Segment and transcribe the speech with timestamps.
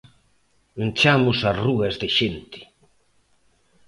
[0.83, 2.59] Enchamos as rúas de xente.